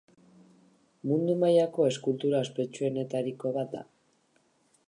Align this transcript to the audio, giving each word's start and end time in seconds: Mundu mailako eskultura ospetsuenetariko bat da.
Mundu 1.09 1.35
mailako 1.43 1.85
eskultura 1.91 2.41
ospetsuenetariko 2.47 3.53
bat 3.59 3.73
da. 3.77 3.85